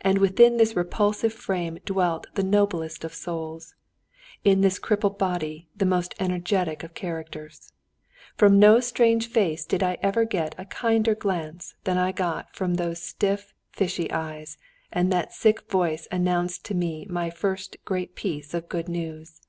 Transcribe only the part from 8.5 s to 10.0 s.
no strange face did I